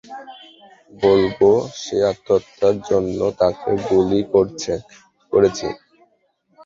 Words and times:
বলব 1.01 1.39
যে 1.81 1.95
আত্মরক্ষার 2.11 2.75
জন্য 2.89 3.19
তোকে 3.39 3.71
গুলি 3.87 4.19
করেছি। 4.31 4.73